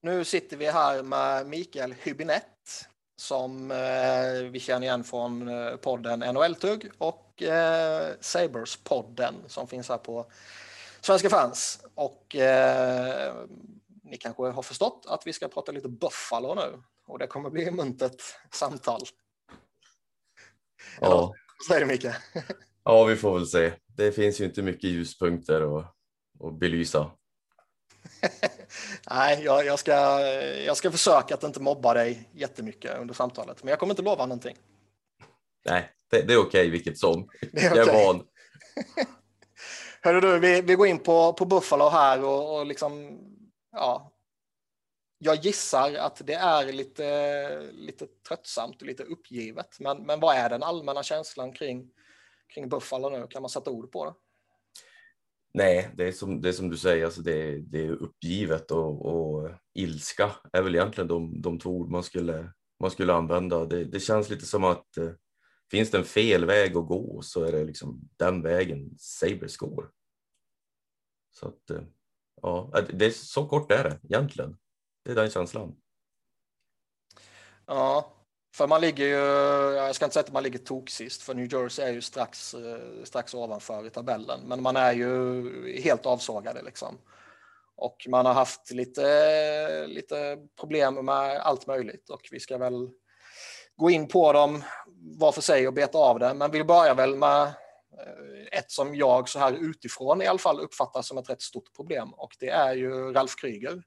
[0.00, 6.18] Nu sitter vi här med Mikael Hübinette som eh, vi känner igen från eh, podden
[6.18, 10.26] NHL-tugg och eh, Sabres-podden som finns här på
[11.00, 11.80] Svenska fans.
[11.94, 13.34] Och eh,
[14.02, 17.70] ni kanske har förstått att vi ska prata lite Buffalo nu och det kommer bli
[17.70, 19.00] muntert samtal.
[21.00, 21.34] Ja.
[21.58, 22.14] Vad säger du Mikael?
[22.84, 23.72] ja, vi får väl se.
[23.86, 25.94] Det finns ju inte mycket ljuspunkter att,
[26.44, 27.10] att belysa.
[29.10, 30.20] Nej, jag, jag, ska,
[30.66, 34.26] jag ska försöka att inte mobba dig jättemycket under samtalet, men jag kommer inte lova
[34.26, 34.56] någonting.
[35.64, 37.28] Nej, det, det är okej vilket som.
[37.52, 38.00] Det är Jag okej.
[38.00, 38.26] är van.
[40.02, 43.18] Hörru du, vi, vi går in på, på Buffalo här och, och liksom,
[43.72, 44.12] ja.
[45.18, 50.48] Jag gissar att det är lite, lite tröttsamt och lite uppgivet, men, men vad är
[50.48, 51.90] den allmänna känslan kring,
[52.54, 53.26] kring Buffalo nu?
[53.30, 54.14] Kan man sätta ord på det?
[55.56, 59.06] Nej, det är som, det är som du säger, alltså det, det är uppgivet och,
[59.06, 63.64] och ilska är väl egentligen de, de två ord man skulle, man skulle använda.
[63.64, 65.10] Det, det känns lite som att eh,
[65.70, 69.90] finns det en fel väg att gå så är det liksom den vägen Sabres går.
[71.30, 71.82] Så att eh,
[72.42, 74.56] ja, eh, det är så kort är det egentligen.
[75.04, 75.76] Det är den känslan.
[77.66, 78.15] Ja,
[78.56, 79.14] för man ligger ju,
[79.76, 83.04] jag ska inte säga att man ligger tok-sist, för New Jersey är ju strax, eh,
[83.04, 86.98] strax ovanför i tabellen, men man är ju helt avsågade liksom.
[87.76, 92.90] Och man har haft lite, lite problem med allt möjligt och vi ska väl
[93.76, 94.64] gå in på dem
[95.18, 98.94] var för sig och beta av det, men vi börjar väl med eh, ett som
[98.94, 102.50] jag så här utifrån i alla fall uppfattar som ett rätt stort problem och det
[102.50, 103.82] är ju Ralf Kryger,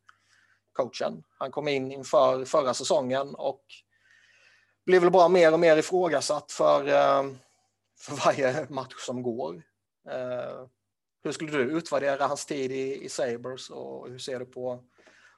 [0.74, 1.24] coachen.
[1.38, 3.64] Han kom in inför förra säsongen och
[4.90, 7.32] blir väl bara mer och mer ifrågasatt för, eh,
[8.00, 9.64] för varje match som går.
[10.10, 10.66] Eh,
[11.24, 14.84] hur skulle du utvärdera hans tid i, i Sabres och hur ser du på,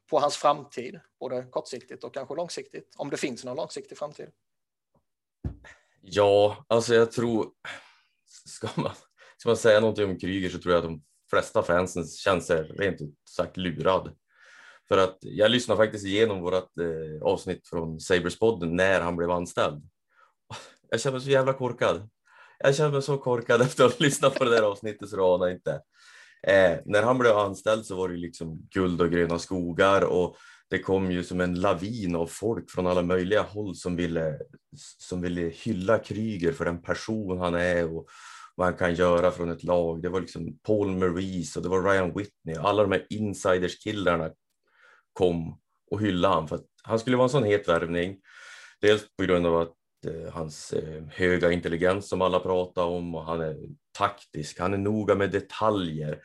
[0.09, 0.99] på hans framtid?
[1.19, 4.27] Både kortsiktigt och kanske långsiktigt, om det finns någon långsiktig framtid.
[6.01, 7.47] Ja, alltså jag tror,
[8.45, 8.91] ska man,
[9.37, 12.63] ska man säga någonting om Kryger så tror jag att de flesta fansen känner sig
[12.63, 14.15] rent ut sagt lurad.
[14.87, 19.81] För att jag lyssnade faktiskt igenom vårt eh, avsnitt från Saberspodden när han blev anställd.
[20.89, 22.09] Jag känner mig så jävla korkad.
[22.59, 25.23] Jag känner mig så korkad efter att ha lyssnat på det där avsnittet så du
[25.23, 25.71] anar inte.
[26.47, 30.37] Eh, när han blev anställd så var det liksom guld och gröna skogar och
[30.69, 34.39] det kom ju som en lavin av folk från alla möjliga håll som ville,
[34.97, 38.07] som ville hylla Kryger för den person han är och
[38.55, 40.01] vad han kan göra från ett lag.
[40.01, 42.55] Det var liksom Paul Maurice och det var Ryan Whitney.
[42.55, 44.31] Alla de här insiderskillarna
[45.13, 45.59] kom
[45.91, 48.17] och hyllade han för att han skulle vara en sån het värvning.
[48.81, 49.75] Dels på grund av att
[50.07, 53.57] eh, hans eh, höga intelligens som alla pratar om och han är
[53.97, 54.59] taktisk.
[54.59, 56.19] Han är noga med detaljer.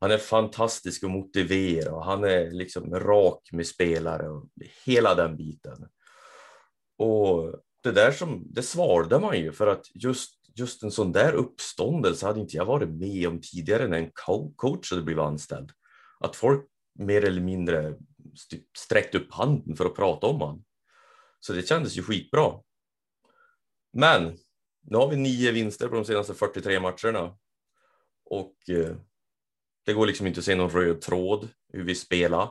[0.00, 4.48] Han är fantastisk att motivera och han är liksom rak med spelare och
[4.84, 5.86] hela den biten.
[6.98, 11.32] Och det där som det svarade man ju för att just just en sån där
[11.32, 14.10] uppståndelse hade inte jag varit med om tidigare när en
[14.56, 15.70] coach hade blivit anställd.
[16.20, 16.66] Att folk
[16.98, 17.94] mer eller mindre
[18.78, 20.64] sträckt upp handen för att prata om han.
[21.40, 22.52] Så det kändes ju skitbra.
[23.92, 24.38] Men
[24.82, 27.38] nu har vi nio vinster på de senaste 43 matcherna
[28.24, 28.96] och eh,
[29.84, 32.50] det går liksom inte att se någon röd tråd hur vi spelar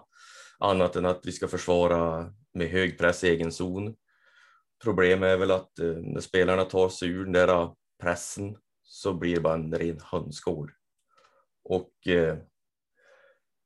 [0.60, 3.96] annat än att vi ska försvara med hög press i egen zon.
[4.84, 9.36] Problemet är väl att eh, när spelarna tar sig ur den där pressen så blir
[9.36, 10.72] det bara en ren hönsgård.
[11.64, 12.38] Och eh,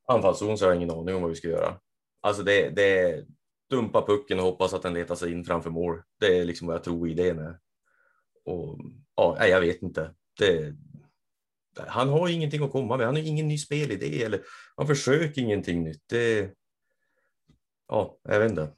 [0.08, 1.80] anfallszon så har jag ingen aning om vad vi ska göra.
[2.26, 3.26] Alltså det, det är
[3.70, 6.02] dumpa pucken och hoppas att den letar sig in framför mål.
[6.20, 7.60] Det är liksom vad jag tror idén är.
[8.46, 8.80] Och
[9.16, 10.14] ja, jag vet inte.
[10.40, 10.76] Det,
[11.88, 13.06] han har ingenting att komma med.
[13.06, 14.42] Han har ingen ny spelidé eller
[14.76, 16.04] han försöker ingenting nytt.
[16.06, 16.52] Det,
[17.88, 18.70] ja, jag vet inte.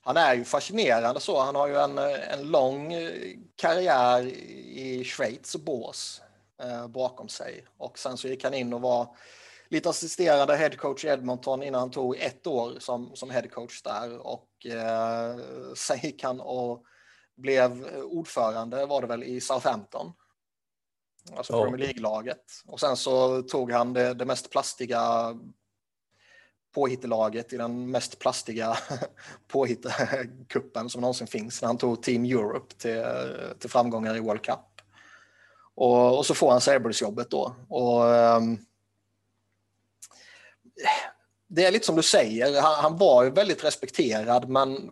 [0.00, 1.40] Han är ju fascinerande så.
[1.40, 3.10] Han har ju en, en lång eh,
[3.56, 6.22] karriär i Schweiz och Bås
[6.62, 7.64] eh, bakom sig.
[7.76, 9.16] Och sen så gick han in och var
[9.70, 14.18] lite assisterande headcoach i Edmonton innan han tog ett år som, som headcoach där.
[14.18, 15.36] Och eh,
[15.76, 16.84] sen gick han och
[17.36, 20.12] blev ordförande var det väl i Southampton.
[21.36, 21.62] Alltså Ja.
[21.62, 22.44] Premier League-laget.
[22.66, 25.34] Och sen så tog han det, det mest plastiga
[26.74, 28.76] påhittelaget i den mest plastiga
[29.48, 33.04] påhittkuppen som någonsin finns när han tog Team Europe till,
[33.58, 34.58] till framgångar i World Cup.
[35.74, 37.54] Och, och så får han Sabres-jobbet då.
[37.68, 38.58] Och, ehm,
[41.48, 44.90] det är lite som du säger, han, han var ju väldigt respekterad men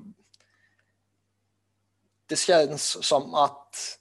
[2.27, 3.99] det känns som att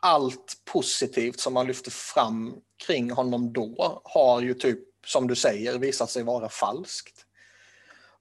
[0.00, 5.78] allt positivt som man lyfter fram kring honom då har ju typ som du säger,
[5.78, 7.24] visat sig vara falskt.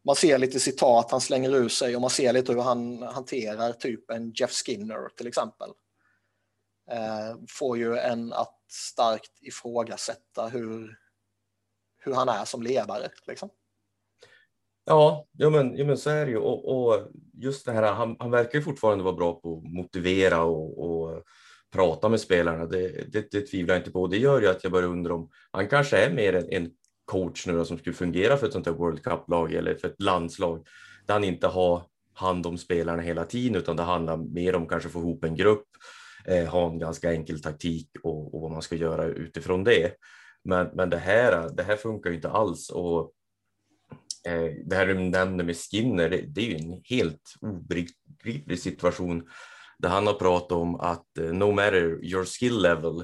[0.03, 3.71] Man ser lite citat han slänger ur sig och man ser lite hur han hanterar
[3.71, 5.69] typ en Jeff Skinner till exempel.
[6.91, 10.99] Eh, får ju en att starkt ifrågasätta hur,
[12.07, 13.09] hur han är som ledare.
[13.27, 13.49] Liksom.
[14.85, 16.37] Ja, ja, men, ja, men så är det ju.
[16.37, 20.43] Och, och just det här, han, han verkar ju fortfarande vara bra på att motivera
[20.43, 21.23] och, och
[21.73, 22.65] prata med spelarna.
[22.65, 24.07] Det, det, det tvivlar jag inte på.
[24.07, 26.71] Det gör ju att jag börjar undra om han kanske är mer en, en
[27.05, 30.01] coach nu då, som skulle fungera för ett sånt här World Cup-lag eller för ett
[30.01, 30.67] landslag
[31.05, 31.83] där han inte har
[32.13, 35.67] hand om spelarna hela tiden, utan det handlar mer om kanske få ihop en grupp,
[36.25, 39.91] eh, ha en ganska enkel taktik och, och, vad man ska göra utifrån det.
[40.47, 43.13] Men, men det, här, det här funkar ju inte alls och
[44.27, 49.29] eh, det här du nämnde med Skinner, det, det är ju en helt obegriplig situation
[49.79, 52.99] där han har pratat om att eh, no matter your skill level,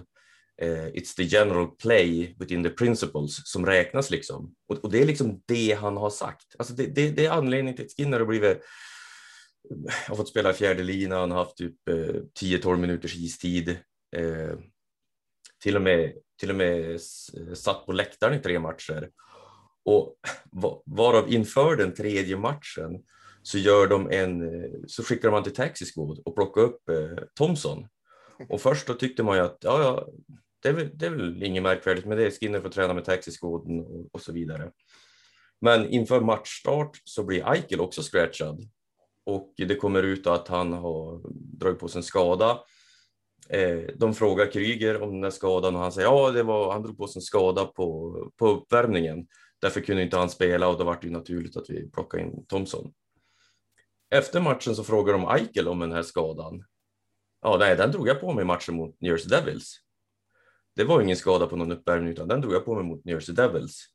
[0.61, 4.55] eh, it's the general play within the principles som räknas liksom.
[4.67, 6.55] Och, och det är liksom det han har sagt.
[6.59, 8.61] Alltså det, det, det är anledningen till att Skinner har blivit
[10.07, 13.69] har fått spela fjärde lina, han har haft typ eh, 10-12 minuters istid.
[14.15, 14.57] Eh,
[15.63, 16.13] till, och med,
[16.43, 17.01] till och med
[17.53, 19.09] satt på läktaren i tre matcher.
[19.85, 20.15] Och
[20.85, 23.03] varav inför den tredje matchen
[23.41, 24.43] så gör de en,
[24.87, 27.87] så skickar man till Taxi Squad och plockar upp eh, Thomson.
[28.49, 30.07] Och först då tyckte man ju att ja, ja
[30.63, 32.31] det, är väl, det är väl inget märkvärdigt med det.
[32.31, 34.71] Skinner får träna med Taxi Squad och, och, så vidare.
[35.61, 38.69] Men inför matchstart så blir Eichel också scratchad
[39.25, 41.21] och det kommer ut att han har
[41.59, 42.59] dragit på sig en skada.
[43.49, 46.83] Eh, de frågar Kryger om den här skadan och han säger ja, det var, han
[46.83, 49.27] drog på sig en skada på, på uppvärmningen.
[49.61, 52.45] Därför kunde inte han spela och då var det ju naturligt att vi plockade in
[52.45, 52.93] Thomson.
[54.09, 56.63] Efter matchen så frågar de Eichel om den här skadan.
[57.41, 59.79] Ja, nej, den drog jag på mig i matchen mot New Jersey Devils.
[60.75, 63.15] Det var ingen skada på någon uppvärmning, utan den drog jag på mig mot New
[63.15, 63.85] Jersey Devils.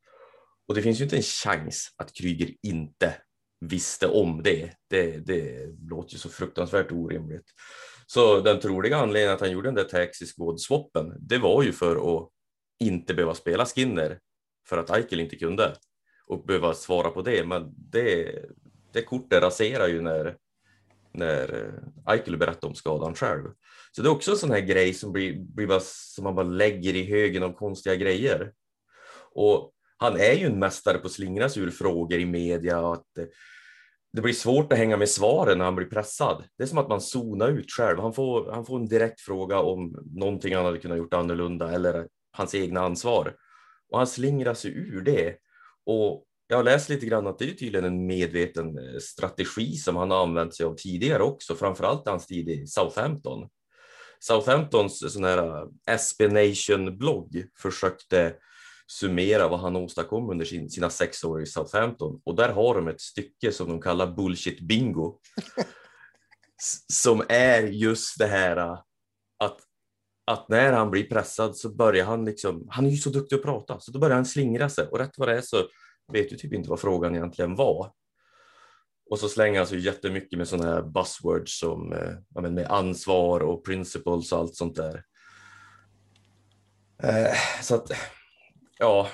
[0.68, 3.14] Och det finns ju inte en chans att Kryger inte
[3.60, 4.72] visste om det.
[4.88, 7.46] Det, det låter ju så fruktansvärt orimligt.
[8.10, 12.16] Så den troliga anledningen att han gjorde den där taxi squad-swappen, det var ju för
[12.16, 12.28] att
[12.80, 14.18] inte behöva spela Skinner
[14.68, 15.74] för att Eichel inte kunde
[16.26, 17.46] och behöva svara på det.
[17.46, 18.38] Men det,
[18.92, 20.36] det kortet raserar ju när,
[21.12, 23.44] när eh, Eichel berättar om skadan själv.
[23.92, 26.46] Så det är också en sån här grej som, blir, blir bara, som man bara
[26.46, 28.52] lägger i högen av konstiga grejer.
[29.32, 32.92] Och han är ju en mästare på att slingra sig ur frågor i media och
[32.92, 33.26] att eh,
[34.12, 36.44] det, blir svårt att hänga med svaren när han blir pressad.
[36.58, 37.98] Det är som att man zonar ut själv.
[37.98, 42.06] Han får, han får en direkt fråga om någonting han hade kunnat gjort annorlunda eller
[42.32, 43.34] hans egna ansvar
[43.90, 45.36] och han slingrar sig ur det.
[45.86, 49.96] Och jag har läst lite grann att det är tydligen en medveten eh, strategi som
[49.96, 53.48] han har använt sig av tidigare också, framförallt hans tid i Southampton.
[54.20, 58.34] Southamptons sån här eh, SB Nation blogg försökte
[58.90, 62.88] summera vad han åstadkom under sin, sina sex år i Southampton och där har de
[62.88, 65.18] ett stycke som de kallar bullshit bingo.
[66.92, 68.78] som är just det här äh,
[69.38, 69.60] att
[70.30, 73.42] att när han blir pressad så börjar han liksom, han är ju så duktig att
[73.42, 75.56] prata, så då börjar han slingra sig och rätt vad det är så
[76.12, 77.92] vet du typ inte vad frågan egentligen var.
[79.10, 83.64] Och så slänger han sig jättemycket med sådana här buzzwords som eh, med ansvar och
[83.64, 85.04] principles och allt sånt där.
[87.02, 87.90] Äh, så att,
[88.78, 89.08] ja.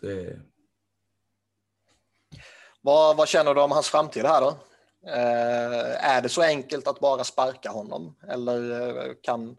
[0.00, 0.40] Det...
[2.80, 4.58] Vad, vad känner du om hans framtid här då?
[5.06, 9.56] Eh, är det så enkelt att bara sparka honom eller eh, kan,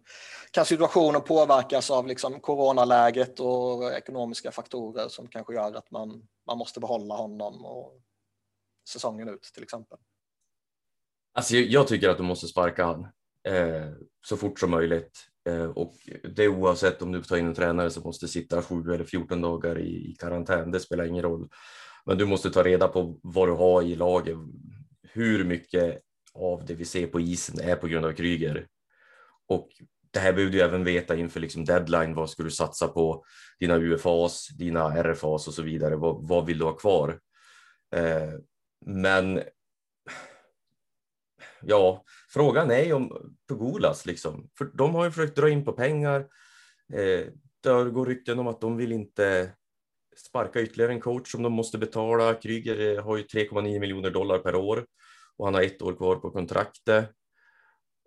[0.51, 6.57] kan situationen påverkas av liksom coronaläget och ekonomiska faktorer som kanske gör att man, man
[6.57, 8.01] måste behålla honom och
[8.89, 9.97] säsongen ut till exempel?
[11.33, 13.07] Alltså, jag tycker att de måste sparka han
[13.43, 13.91] eh,
[14.25, 15.30] så fort som möjligt.
[15.49, 15.93] Eh, och
[16.35, 19.79] det oavsett om du tar in en tränare som måste sitta 7 eller 14 dagar
[19.79, 21.49] i, i karantän, det spelar ingen roll.
[22.05, 24.37] Men du måste ta reda på vad du har i laget,
[25.03, 25.99] hur mycket
[26.33, 28.67] av det vi ser på isen är på grund av Kryger.
[29.47, 29.69] Och
[30.11, 32.13] det här behöver du även veta inför liksom deadline.
[32.13, 33.23] Vad ska du satsa på?
[33.59, 35.95] Dina UFAs, dina RFAs och så vidare.
[35.95, 37.19] Vad, vad vill du ha kvar?
[37.95, 38.33] Eh,
[38.85, 39.41] men
[41.63, 45.73] ja, frågan är ju om Pugulas liksom, för de har ju försökt dra in på
[45.73, 46.19] pengar.
[46.93, 47.25] Eh,
[47.63, 49.51] det går rykten om att de vill inte
[50.17, 52.33] sparka ytterligare en coach som de måste betala.
[52.33, 54.85] Kryger eh, har ju 3,9 miljoner dollar per år
[55.37, 57.09] och han har ett år kvar på kontraktet.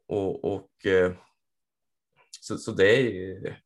[0.09, 1.13] Och, och eh,
[2.41, 3.61] så, så det, är,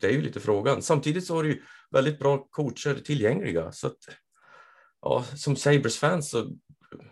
[0.00, 0.82] det är ju lite frågan.
[0.82, 3.72] Samtidigt så har du ju väldigt bra coacher tillgängliga.
[3.72, 3.98] Så att,
[5.00, 6.56] ja, som Sabres fans så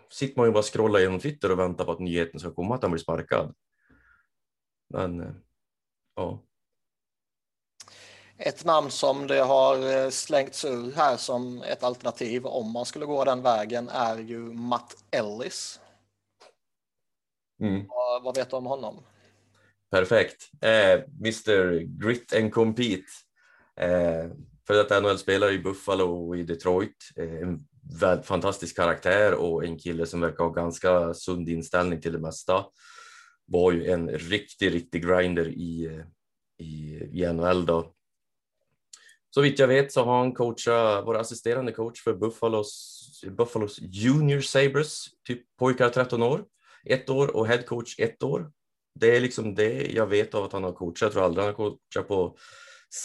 [0.09, 2.81] sitter man ju bara scrollar genom Twitter och väntar på att nyheten ska komma att
[2.81, 3.55] han blir sparkad.
[4.89, 5.31] Men eh,
[6.15, 6.43] ja.
[8.37, 13.23] Ett namn som det har slängts ur här som ett alternativ om man skulle gå
[13.23, 15.79] den vägen är ju Matt Ellis.
[17.61, 17.87] Mm.
[17.87, 19.03] Vad, vad vet du om honom?
[19.91, 20.49] Perfekt.
[20.61, 23.03] Eh, Mr Grit and Compete.
[23.75, 24.31] Eh,
[24.67, 27.11] för detta NHL-spelare i Buffalo och i Detroit.
[27.15, 27.67] Eh, en
[28.23, 32.65] fantastisk karaktär och en kille som verkar ha ganska sund inställning till det mesta.
[33.45, 36.01] Var ju en riktig, riktig grinder i,
[36.59, 37.93] i, i NHL då.
[39.29, 44.41] Så vitt jag vet så har han coachat, vår assisterande coach för Buffalos, Buffalos Junior
[44.41, 46.45] Sabres, typ pojkar 13 år,
[46.85, 48.51] ett år och head coach ett år.
[48.99, 51.01] Det är liksom det jag vet av att han har coachat.
[51.01, 52.37] Jag tror aldrig han har coachat på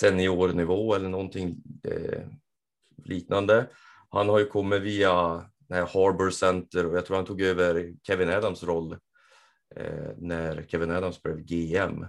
[0.01, 2.23] seniornivå eller någonting eh,
[3.05, 3.67] liknande.
[4.09, 8.63] Han har ju kommit via när Center och jag tror han tog över Kevin Adams
[8.63, 8.93] roll
[9.77, 12.07] eh, när Kevin Adams blev GM.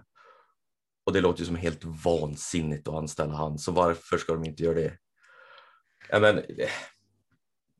[1.05, 4.63] Och det låter ju som helt vansinnigt att anställa han, så varför ska de inte
[4.63, 4.97] göra det?
[6.09, 6.43] Jag, men,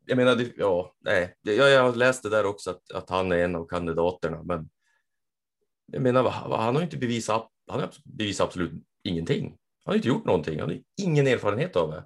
[0.05, 3.37] jag menar, ja, nej, jag, jag har läst det där också att, att han är
[3.37, 4.69] en av kandidaterna, men
[5.91, 9.49] jag menar, han har inte bevisat, han har bevisat absolut ingenting.
[9.85, 12.05] Han har inte gjort någonting, han har ingen erfarenhet av det.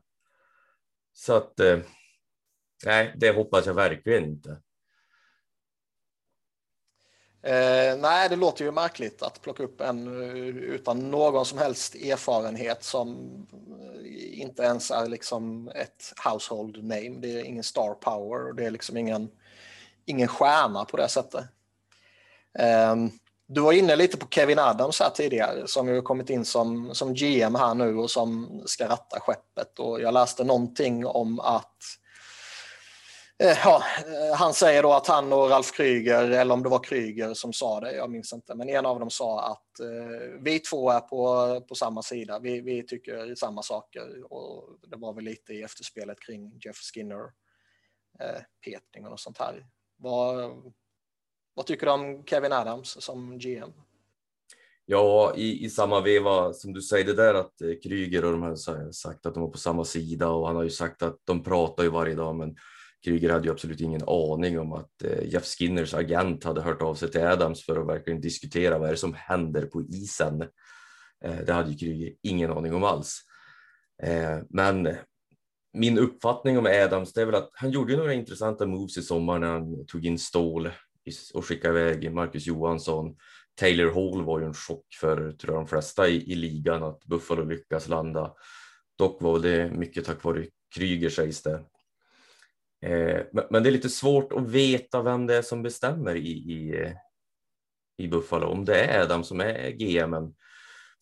[1.13, 1.79] Så att, eh,
[2.85, 4.57] nej, det hoppas jag verkligen inte.
[7.45, 11.95] Eh, nej, det låter ju märkligt att plocka upp en eh, utan någon som helst
[11.95, 13.17] erfarenhet som
[14.03, 17.09] eh, inte ens är liksom ett household name.
[17.19, 19.29] Det är ingen star power och det är liksom ingen,
[20.05, 21.45] ingen stjärna på det sättet.
[22.59, 22.95] Eh,
[23.47, 27.13] du var inne lite på Kevin Adams här tidigare som ju kommit in som, som
[27.13, 32.02] GM här nu och som ska ratta skeppet och jag läste någonting om att Eh,
[33.39, 36.83] Eh, ja, eh, han säger då att han och Ralf Kryger, eller om det var
[36.83, 40.59] Kryger som sa det, jag minns inte, men en av dem sa att eh, vi
[40.59, 45.23] två är på, på samma sida, vi, vi tycker samma saker och det var väl
[45.23, 47.23] lite i efterspelet kring Jeff Skinner
[48.19, 49.65] eh, petning och sånt här.
[49.97, 50.51] Vad,
[51.53, 53.73] vad tycker du om Kevin Adams som GM?
[54.85, 58.41] Ja, i, i samma veva som du säger det där att eh, Kryger och de
[58.41, 61.43] har sagt att de var på samma sida och han har ju sagt att de
[61.43, 62.55] pratar ju varje dag men
[63.03, 66.95] Kryger hade ju absolut ingen aning om att eh, Jeff Skinners agent hade hört av
[66.95, 70.41] sig till Adams för att verkligen diskutera vad är det som händer på isen.
[71.25, 73.19] Eh, det hade ju Kryger ingen aning om alls.
[74.03, 74.95] Eh, men
[75.73, 79.39] min uppfattning om Adams det är väl att han gjorde några intressanta moves i sommar
[79.39, 80.69] när han tog in Ståhl
[81.33, 83.15] och skickade iväg Marcus Johansson.
[83.59, 87.05] Taylor Hall var ju en chock för tror jag, de flesta i, i ligan att
[87.05, 88.33] Buffalo lyckas landa.
[88.97, 90.45] Dock var det mycket tack vare
[90.75, 91.65] Kryger sägs det.
[92.83, 96.93] Eh, men det är lite svårt att veta vem det är som bestämmer i, i,
[97.97, 100.33] i Buffalo, om det är Adam som är GM.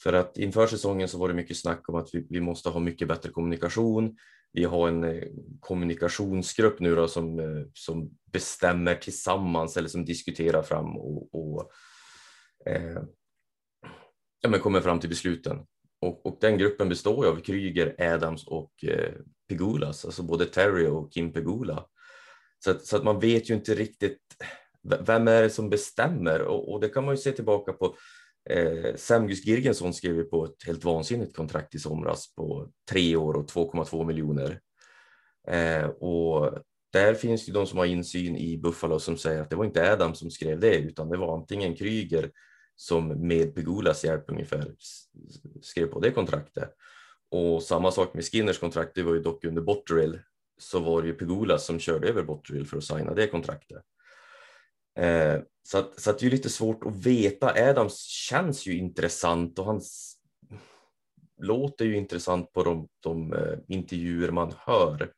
[0.04, 2.80] För att inför säsongen så var det mycket snack om att vi, vi måste ha
[2.80, 4.18] mycket bättre kommunikation.
[4.54, 5.24] Vi har en eh,
[5.60, 11.72] kommunikationsgrupp nu då som, eh, som bestämmer tillsammans eller som diskuterar fram och, och
[12.66, 13.02] eh,
[14.42, 15.66] ja, men kommer fram till besluten.
[16.02, 19.14] Och, och, den gruppen består ju av Kryger, Adams och eh,
[19.52, 21.86] Pegulas, alltså, alltså både Terry och Kim Pegula.
[22.64, 24.22] Så att, så att man vet ju inte riktigt
[24.84, 27.96] vem är det som bestämmer och, och det kan man ju se tillbaka på.
[28.50, 33.34] Eh, Samgus Girgensson skrev ju på ett helt vansinnigt kontrakt i somras på tre år
[33.34, 34.60] och 2,2 miljoner.
[35.48, 36.60] Eh, och
[36.94, 39.94] där finns ju de som har insyn i Buffalo som säger att det var inte
[39.94, 42.32] Adam som skrev det utan det var antingen Kryger
[42.76, 44.76] som med Pegulas hjälp ungefär
[45.62, 46.70] skrev på det kontraktet.
[47.32, 50.20] Och samma sak med Skinners kontrakt, det var ju dock under Botterill
[50.60, 53.84] så var det ju Pegula som körde över Botterill för att signa det kontraktet.
[55.00, 57.70] Eh, så att, så att det är lite svårt att veta.
[57.70, 59.82] Adams känns ju intressant och han
[61.42, 65.12] låter ju intressant på de, de eh, intervjuer man hör.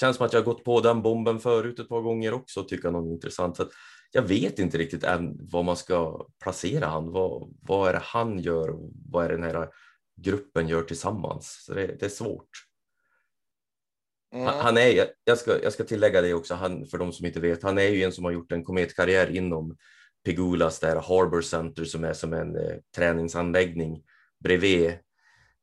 [0.00, 2.68] Känns som att jag har gått på den bomben förut ett par gånger också och
[2.68, 3.56] tycker något intressant.
[3.56, 3.70] Så att
[4.12, 7.12] jag vet inte riktigt än vad man ska placera han.
[7.12, 8.74] Vad, vad är det han gör?
[9.10, 9.68] Vad är det den här
[10.16, 11.64] gruppen gör tillsammans?
[11.66, 12.48] Så det, det är svårt.
[14.34, 14.46] Mm.
[14.46, 17.62] Han är, jag ska, jag ska tillägga det också, han, för de som inte vet,
[17.62, 19.76] han är ju en som har gjort en kometkarriär inom
[20.24, 24.02] Pegulas, där Harbor Center som är som en eh, träningsanläggning
[24.44, 24.86] bredvid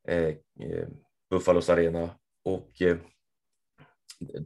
[0.07, 0.27] eh,
[0.59, 0.87] eh
[1.29, 2.09] Buffalos arena.
[2.45, 2.97] Och eh,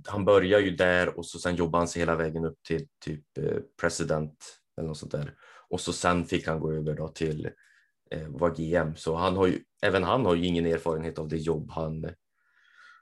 [0.06, 3.38] han börjar ju där och så sen jobbar han sig hela vägen upp till typ
[3.38, 5.34] eh, president eller något sånt där.
[5.70, 7.50] Och så sen fick han gå över då till
[8.16, 8.96] Eh, var vara GM.
[8.96, 12.10] Så han har ju, även han har ju ingen erfarenhet av det jobb han,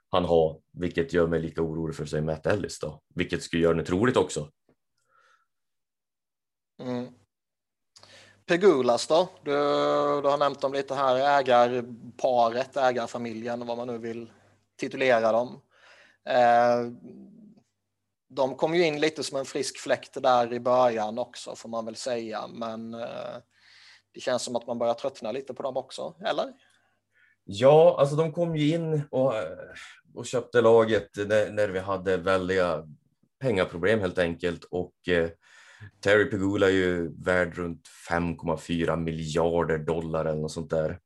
[0.08, 3.74] han har, vilket gör mig lika orolig för sig Matt Ellis då, vilket skulle göra
[3.74, 4.50] det troligt också.
[6.82, 7.06] Mm.
[8.46, 9.28] Pegulas då?
[9.42, 9.50] Du,
[10.22, 14.30] du har nämnt dem lite här, ägarparet, ägarfamiljen, vad man nu vill
[14.76, 15.60] titulera dem.
[16.28, 16.92] Eh,
[18.28, 21.84] de kom ju in lite som en frisk fläkt där i början också får man
[21.84, 23.36] väl säga, men eh,
[24.14, 26.52] det känns som att man börjar tröttna lite på dem också, eller?
[27.44, 29.32] Ja, alltså de kom ju in och,
[30.14, 32.84] och köpte laget när, när vi hade väldiga
[33.40, 35.30] pengaproblem helt enkelt och eh,
[36.00, 40.98] Terry Pegula är ju värd runt 5,4 miljarder dollar eller något sånt där.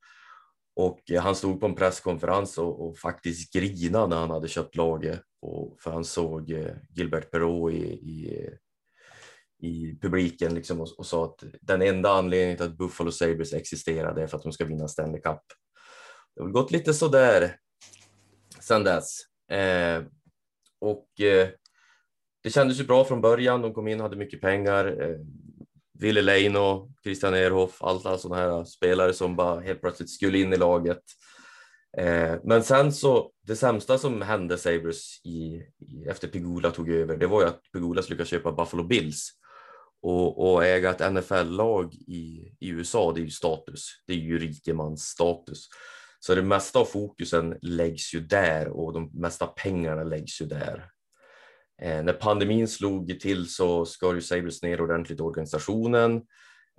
[0.76, 4.76] Och eh, han stod på en presskonferens och, och faktiskt grinade när han hade köpt
[4.76, 5.20] laget.
[5.42, 8.50] Och, för han såg eh, Gilbert Perrault i, i,
[9.60, 14.22] i publiken liksom och, och, sa att den enda anledningen till att Buffalo Sabres existerade
[14.22, 15.42] är för att de ska vinna Stanley Cup.
[16.36, 17.56] Det har gått lite sådär
[18.60, 19.20] sedan dess.
[19.52, 20.02] Eh,
[20.80, 21.48] och eh,
[22.42, 23.62] det kändes ju bra från början.
[23.62, 25.02] De kom in, hade mycket pengar.
[25.02, 25.18] Eh,
[25.98, 30.56] Ville Leino, Christian Ehrhoff, alla sådana här spelare som bara helt plötsligt skulle in i
[30.56, 31.02] laget.
[31.98, 37.16] Eh, men sen så, det sämsta som hände Sabres i, i, efter Pegula tog över,
[37.16, 39.30] det var ju att Pegulas lyckades köpa Buffalo Bills.
[40.02, 43.88] Och, och äga ett NFL-lag i, i USA, det är ju status.
[44.06, 45.68] Det är ju rikemansstatus.
[46.20, 50.90] Så det mesta av fokusen läggs ju där och de mesta pengarna läggs ju där.
[51.82, 56.22] Eh, när pandemin slog till så skar ju Sabres ner ordentligt i organisationen.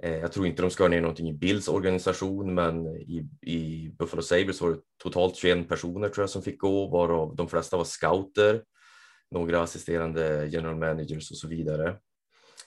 [0.03, 4.21] Eh, jag tror inte de skar ner någonting i Bills organisation, men i, i Buffalo
[4.21, 7.83] Sabres var det totalt 21 personer tror jag som fick gå, varav de flesta var
[7.83, 8.63] scouter,
[9.31, 11.97] några assisterande general managers och så vidare.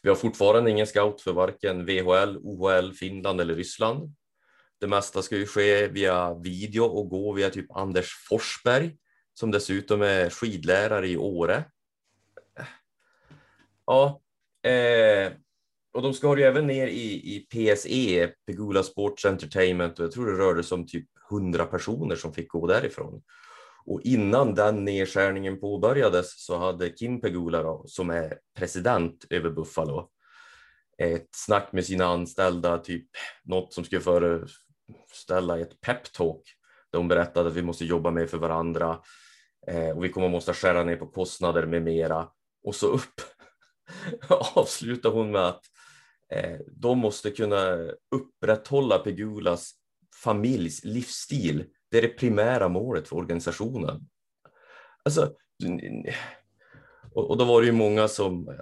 [0.02, 4.14] Vi har fortfarande ingen scout för varken VHL, OHL, Finland eller Ryssland.
[4.80, 8.96] Det mesta ska ju ske via video och gå via typ Anders Forsberg
[9.34, 11.64] som dessutom är skidlärare i Åre.
[13.86, 14.20] Ja,
[14.70, 15.32] eh,
[15.92, 20.26] och de skar ju även ner i, i PSE, Pegula Sports Entertainment, och jag tror
[20.26, 23.22] det rörde sig om typ 100 personer som fick gå därifrån.
[23.86, 30.10] Och innan den nedskärningen påbörjades så hade Kim Pegula, då, som är president över Buffalo,
[30.98, 33.06] ett snack med sina anställda, typ
[33.44, 36.42] något som skulle föreställa ett peptalk.
[36.90, 39.00] De berättade att vi måste jobba mer för varandra
[39.66, 42.28] eh, och vi kommer måste skära ner på kostnader med mera.
[42.64, 43.20] Och så upp
[44.54, 45.64] avslutar hon med att
[46.32, 47.76] eh, de måste kunna
[48.10, 49.72] upprätthålla Pegulas
[50.22, 51.64] familjs livsstil.
[51.92, 54.08] Det är det primära målet för organisationen.
[55.04, 55.32] Alltså,
[57.14, 58.54] och, då var det ju många som eh,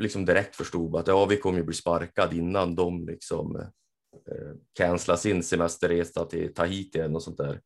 [0.00, 5.16] liksom direkt förstod att ja, vi kommer ju bli sparkade innan de liksom eh, cancelar
[5.16, 7.60] sin semesterresa till Tahiti eller något sånt där.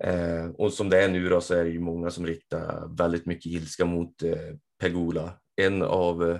[0.00, 3.26] Eh, och som det är nu då så är det ju många som riktar väldigt
[3.26, 6.30] mycket ilska mot eh, Pegula en av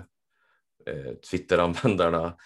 [0.85, 2.37] eh, Twitteranvändarna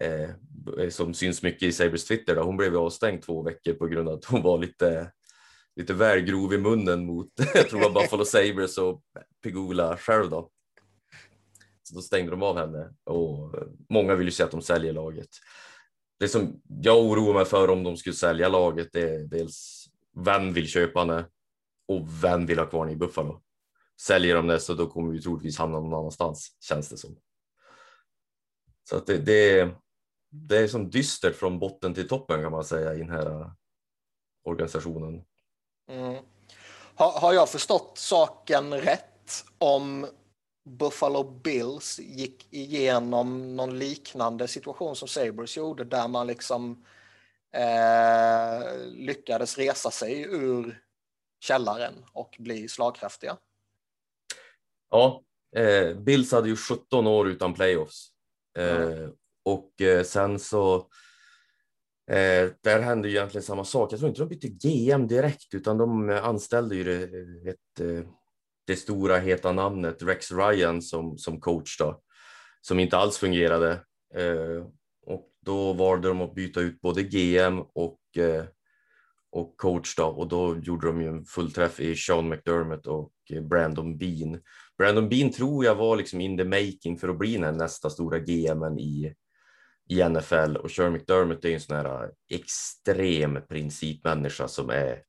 [0.00, 0.30] Eh,
[0.78, 4.08] eh, som syns mycket i Sabres Twitter, då, hon blev avstängd två veckor på grund
[4.08, 5.12] av att hon var lite,
[5.76, 9.02] lite väl grov i munnen mot, jag tror det var Buffalo Sabres och
[9.42, 10.50] Pegula själv då.
[11.82, 13.54] Så då stängde de av henne och
[13.90, 15.28] många vill ju se att de säljer laget.
[16.18, 20.68] Det som jag oroar mig för om de skulle sälja laget är dels vem vill
[20.68, 21.24] köpa henne
[21.88, 23.44] och vem vill ha kvar henne i Buffalo?
[24.00, 27.16] säljer de det så då kommer vi troligtvis hamna någon annanstans känns det som.
[28.88, 29.70] Så att det, det,
[30.34, 33.50] det är som dystert från botten till toppen kan man säga i den här
[34.44, 35.24] organisationen.
[35.90, 36.24] Mm.
[36.94, 40.06] Har, har jag förstått saken rätt om
[40.64, 46.84] Buffalo Bills gick igenom någon liknande situation som Sabres gjorde där man liksom
[47.52, 50.82] eh, lyckades resa sig ur
[51.40, 53.36] källaren och bli slagkraftiga?
[54.90, 55.22] Ja,
[55.56, 58.08] eh, Bills hade ju 17 år utan playoffs
[58.58, 59.12] eh, mm
[59.44, 60.76] och eh, sen så
[62.10, 63.92] eh, där hände ju egentligen samma sak.
[63.92, 67.02] Jag tror inte de bytte GM direkt utan de anställde ju det,
[67.50, 68.08] ett, eh,
[68.66, 72.00] det stora heta namnet Rex Ryan som, som coach då,
[72.60, 73.72] som inte alls fungerade.
[74.14, 74.66] Eh,
[75.06, 78.44] och då valde de att byta ut både GM och eh,
[79.34, 83.12] och coach då och då gjorde de ju en fullträff i Sean McDermott och
[83.50, 84.40] Brandon Bean.
[84.78, 88.18] Brandon Bean tror jag var liksom in the making för att bli den nästa stora
[88.18, 89.14] GMen i,
[89.88, 95.02] i NFL och Sher McDermott är en sån här äh, extrem principmänniska som är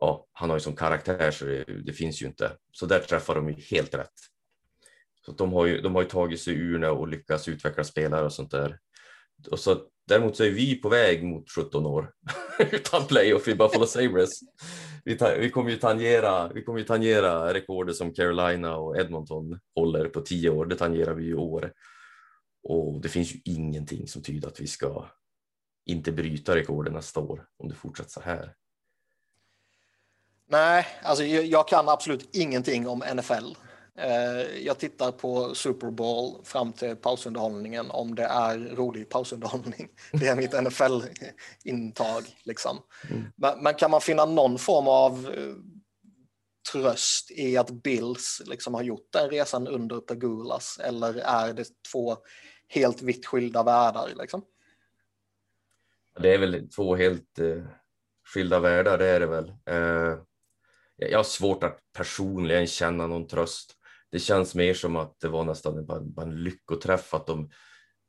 [0.00, 2.52] ja, han har ju som karaktär så det, det, finns ju inte.
[2.72, 4.12] Så där träffar de ju helt rätt.
[5.26, 8.24] Så de har ju, de har ju tagit sig ur det och lyckats utveckla spelare
[8.24, 8.78] och sånt där.
[9.50, 12.10] Och så Däremot så är vi på väg mot 17 år
[12.72, 14.40] utan playoff i Buffalo Sabres.
[15.04, 19.58] Vi, ta, vi, kommer ju tangera, vi kommer ju tangera rekordet som Carolina och Edmonton
[19.74, 20.66] håller på 10 år.
[20.66, 21.72] Det tangerar vi ju i år.
[22.64, 25.06] Och det finns ju ingenting som tyder att vi ska
[25.86, 28.54] inte bryta rekorden nästa år om det fortsätter så här.
[30.48, 33.54] Nej, alltså jag kan absolut ingenting om NFL.
[33.98, 39.88] Eh, jag tittar på Super Bowl fram till pausunderhållningen om det är rolig pausunderhållning.
[40.12, 42.22] Det är mitt NFL-intag.
[42.44, 42.78] Liksom.
[43.10, 43.24] Mm.
[43.36, 45.54] Men, men, kan man finna någon form av eh,
[46.72, 52.16] tröst i att Bills liksom har gjort den resan under Pegulas eller är det två
[52.74, 54.12] helt vitt skilda världar?
[54.16, 54.44] Liksom?
[56.20, 57.64] Det är väl två helt eh,
[58.34, 59.52] skilda världar, det är det väl.
[59.66, 60.18] Eh,
[60.96, 63.76] jag har svårt att personligen känna någon tröst
[64.14, 67.50] det känns mer som att det var nästan bara, bara en lyckoträff att de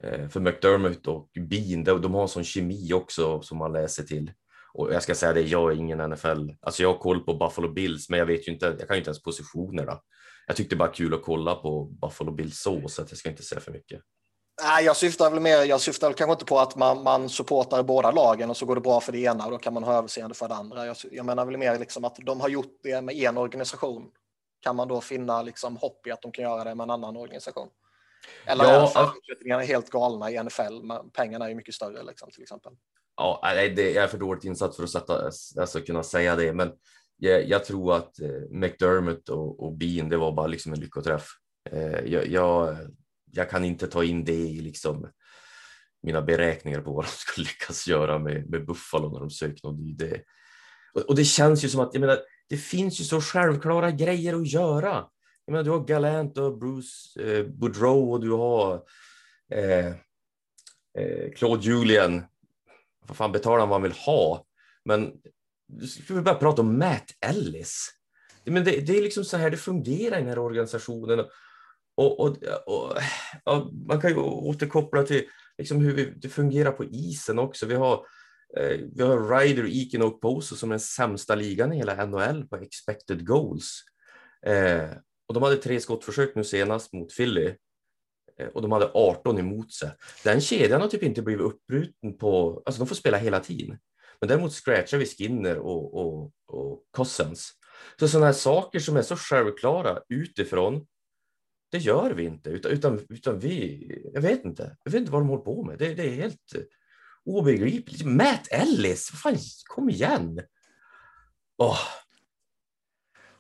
[0.04, 4.04] eh, för McDermott och Bean, de, de har en sån kemi också som man läser
[4.04, 4.32] till.
[4.74, 6.50] Och jag ska säga det, jag är ingen NFL.
[6.62, 8.98] Alltså jag har koll på Buffalo Bills, men jag vet ju inte, jag kan ju
[8.98, 10.00] inte ens positionerna.
[10.48, 13.44] Jag tyckte bara kul att kolla på Buffalo Bills så, så att jag ska inte
[13.44, 14.02] säga för mycket.
[14.64, 18.12] Nej, jag syftar väl mer, jag syftar kanske inte på att man, man supportar båda
[18.12, 20.36] lagen och så går det bra för det ena och då kan man ha överseende
[20.36, 20.86] för det andra.
[20.86, 24.12] Jag, jag menar väl mer liksom att de har gjort det med en organisation
[24.66, 27.18] kan man då finna liksom hopp i att de kan göra det med en annan
[27.18, 27.68] organisation?
[28.46, 30.84] Eller ja, är förutsättningarna helt galna i NFL?
[30.84, 32.72] Men pengarna är ju mycket större liksom, till exempel.
[33.18, 33.42] Ja,
[33.76, 36.72] det, jag är för dåligt insatt för att sätta, alltså, kunna säga det, men
[37.18, 41.28] jag, jag tror att eh, McDermott och, och, Bean, det var bara liksom en lyckoträff.
[41.72, 42.78] Eh, jag, jag,
[43.36, 45.08] jag, kan inte ta in det i liksom
[46.04, 49.80] mina beräkningar på vad de skulle lyckas göra med, med Buffalo när de söker någon
[49.80, 50.22] ny idé.
[50.94, 52.20] och, och det känns ju som att, jag menar,
[52.50, 55.06] det finns ju så självklara grejer att göra.
[55.46, 58.84] Jag menar, du har Galant och Bruce eh, Boudreau och du har
[59.52, 59.88] eh,
[60.98, 62.24] eh, Claude Julien.
[63.08, 64.46] Vad fan betalar han vad han vill ha?
[64.86, 65.12] Men
[65.68, 67.90] du ska bara prata om Matt Ellis.
[68.44, 71.26] Men det, det, är liksom så här det fungerar i den här organisationen.
[71.98, 72.98] Och, och, och,
[73.44, 75.24] och man kan ju återkoppla till
[75.58, 77.66] liksom hur vi, det fungerar på isen också.
[77.66, 78.06] Vi har
[78.58, 82.48] Eh, vi har Ryder och och Poso som är den sämsta ligan i hela NHL
[82.48, 83.82] på expected goals.
[84.46, 84.90] Eh,
[85.28, 87.56] och de hade tre skottförsök nu senast mot Philly
[88.40, 89.92] eh, och de hade 18 emot sig.
[90.24, 93.78] Den kedjan har typ inte blivit uppbruten på, alltså de får spela hela tiden.
[94.20, 97.52] Men däremot scratchar vi Skinner och, och, och Cossens.
[98.00, 100.86] Så sådana här saker som är så självklara utifrån,
[101.72, 105.22] det gör vi inte, utan, utan, utan vi, jag vet inte, jag vet inte vad
[105.22, 105.80] de håller på med.
[105.80, 106.62] Det, det är helt eh,
[107.26, 108.06] obegripligt.
[108.06, 110.42] Matt Ellis, fan, kom igen!
[111.58, 111.80] Oh.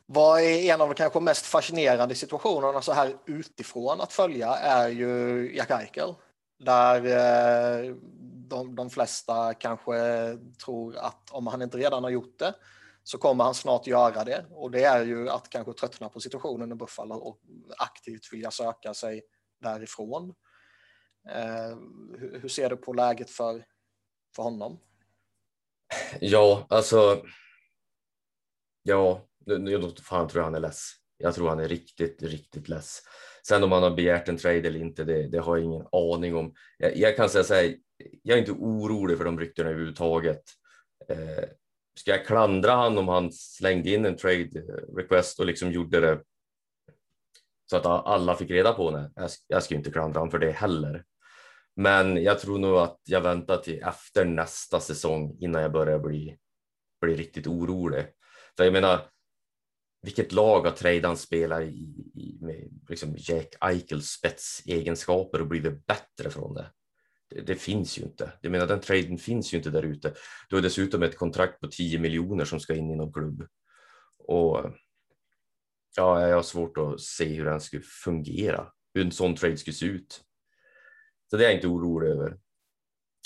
[0.06, 4.90] Vad är en av de kanske mest fascinerande situationerna så här utifrån att följa är
[4.90, 6.14] ju Jack Eichel.
[6.60, 7.96] Där eh,
[8.48, 9.98] de, de flesta kanske
[10.66, 12.54] tror att om han inte redan har gjort det
[13.08, 14.46] så kommer han snart göra det.
[14.50, 17.40] Och det är ju att kanske tröttna på situationen i Buffalo och
[17.78, 19.22] aktivt vilja söka sig
[19.62, 20.34] därifrån.
[21.30, 21.78] Eh,
[22.20, 23.66] hur, hur ser du på läget för
[24.36, 24.80] för honom?
[26.20, 27.26] Ja, alltså.
[28.84, 30.92] Ja, nu fan tror jag han är less.
[31.18, 33.02] Jag tror han är riktigt, riktigt less.
[33.48, 36.36] Sen om han har begärt en trade eller inte, det, det har jag ingen aning
[36.36, 36.54] om.
[36.78, 37.76] Jag, jag kan säga så här,
[38.24, 40.44] jag är inte orolig för de ryktena överhuvudtaget.
[41.10, 41.50] Eh,
[42.00, 44.62] ska jag klandra han om han slängde in en trade
[44.96, 46.22] request och liksom gjorde det
[47.70, 49.12] så att alla fick reda på det?
[49.16, 51.04] Jag, jag ska inte klandra honom för det heller.
[51.76, 56.38] Men jag tror nog att jag väntar till efter nästa säsong innan jag börjar bli,
[57.02, 58.06] bli riktigt orolig.
[58.58, 59.10] För jag menar,
[60.02, 66.30] vilket lag har Treidan spelat i, i med liksom Jack Eichels spetsegenskaper och blivit bättre
[66.30, 66.72] från det?
[67.30, 67.42] Det?
[67.42, 67.56] det?
[67.56, 68.34] finns ju inte.
[68.42, 70.14] Jag menar, den traden finns ju inte där ute.
[70.50, 73.48] Du har dessutom ett kontrakt på 10 miljoner som ska in i någon klubb.
[74.18, 74.74] Och
[75.96, 79.74] ja, jag har svårt att se hur den skulle fungera, hur en sån trade skulle
[79.74, 80.22] se ut.
[81.30, 82.38] Så det är jag inte orolig över.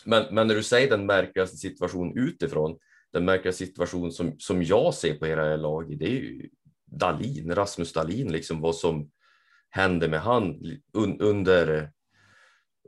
[0.05, 2.79] Men, men när du säger den märkligaste situationen utifrån,
[3.13, 6.49] den märkligaste situation som, som jag ser på hela laget, det är ju
[6.85, 9.12] Dalin, Rasmus Dalin, liksom vad som
[9.69, 10.62] hände med han
[10.93, 11.91] un, under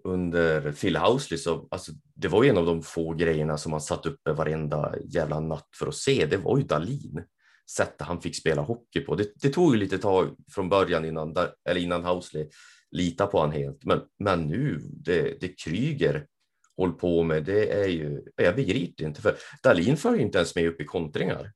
[0.03, 4.05] under Phil Housley så alltså, det var en av de få grejerna som man satt
[4.05, 6.25] uppe varenda jävla natt för att se.
[6.25, 7.23] Det var ju Dalin
[7.71, 9.15] sättet han fick spela hockey på.
[9.15, 11.35] Det, det tog ju lite tag från början innan,
[11.69, 12.49] eller innan Housley
[12.91, 13.85] lita på han helt.
[13.85, 16.25] Men, men nu, det, det Kryger
[16.77, 20.67] håller på med, det är ju, jag begriper inte, för Dalin följer inte ens med
[20.67, 21.51] upp i kontringar.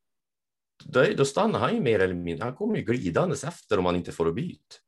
[0.83, 3.95] Då, då stannar han ju mer eller mindre, han kommer ju glidandes efter om han
[3.95, 4.81] inte får byt.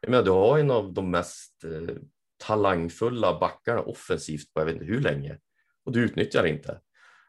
[0.00, 1.96] Jag menar, du har en av de mest eh,
[2.40, 5.38] talangfulla backarna offensivt på jag vet inte hur länge
[5.84, 6.80] och du utnyttjar inte.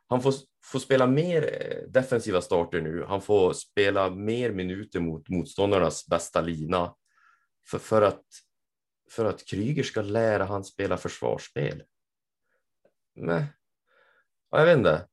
[0.08, 3.06] Han får, får spela mer eh, defensiva starter nu.
[3.08, 6.95] Han får spela mer minuter mot motståndarnas bästa lina
[7.65, 8.24] för, för att
[9.12, 11.84] för att Kryger ska lära han spela försvarsspel.
[13.15, 13.45] Men,
[14.52, 15.08] jag vet inte.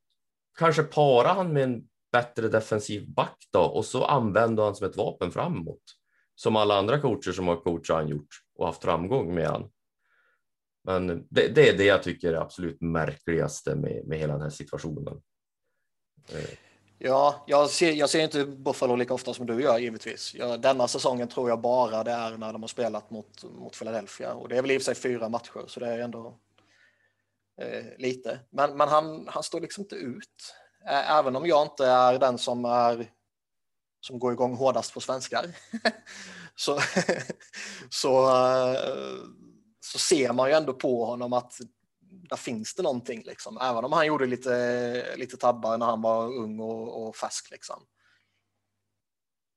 [0.59, 4.97] Kanske para han med en bättre defensiv back då och så använder han som ett
[4.97, 5.83] vapen framåt.
[6.35, 9.71] Som alla andra coacher som har coachat han gjort och haft framgång med han.
[10.89, 14.51] Men det, det, är det jag tycker är absolut märkligaste med, med hela den här
[14.51, 15.21] situationen.
[16.29, 16.51] Eh.
[16.99, 20.35] Ja, jag ser, jag ser inte Buffalo lika ofta som du gör givetvis.
[20.35, 24.33] Jag, denna säsongen tror jag bara det är när de har spelat mot, mot Philadelphia
[24.35, 26.39] och det är väl i och för sig fyra matcher så det är ändå
[27.61, 28.39] eh, lite.
[28.51, 30.55] Men, men han, han står liksom inte ut.
[30.87, 33.11] Även om jag inte är den som är
[34.01, 35.47] som går igång hårdast på svenskar
[36.57, 36.79] så,
[37.91, 38.79] så, eh,
[39.93, 41.53] så ser man ju ändå på honom att
[42.01, 43.59] där finns det någonting liksom.
[43.63, 47.87] Även om han gjorde lite, lite tabbar när han var ung och, och färsk liksom.